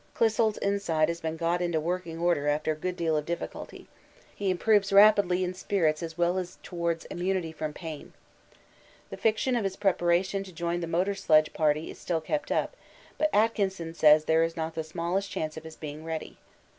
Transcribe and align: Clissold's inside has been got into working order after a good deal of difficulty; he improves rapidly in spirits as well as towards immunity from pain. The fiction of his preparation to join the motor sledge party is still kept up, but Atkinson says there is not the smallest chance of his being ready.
Clissold's 0.15 0.57
inside 0.57 1.09
has 1.09 1.21
been 1.21 1.37
got 1.37 1.61
into 1.61 1.79
working 1.79 2.17
order 2.17 2.47
after 2.47 2.71
a 2.71 2.75
good 2.75 2.95
deal 2.95 3.15
of 3.15 3.23
difficulty; 3.27 3.87
he 4.35 4.49
improves 4.49 4.91
rapidly 4.91 5.43
in 5.43 5.53
spirits 5.53 6.01
as 6.01 6.17
well 6.17 6.39
as 6.39 6.57
towards 6.63 7.05
immunity 7.11 7.51
from 7.51 7.71
pain. 7.71 8.13
The 9.11 9.17
fiction 9.17 9.55
of 9.55 9.63
his 9.63 9.75
preparation 9.75 10.43
to 10.45 10.51
join 10.51 10.79
the 10.79 10.87
motor 10.87 11.13
sledge 11.13 11.53
party 11.53 11.91
is 11.91 11.99
still 11.99 12.19
kept 12.19 12.51
up, 12.51 12.75
but 13.19 13.29
Atkinson 13.31 13.93
says 13.93 14.25
there 14.25 14.43
is 14.43 14.57
not 14.57 14.73
the 14.73 14.83
smallest 14.83 15.29
chance 15.29 15.55
of 15.55 15.65
his 15.65 15.75
being 15.75 16.03
ready. 16.03 16.39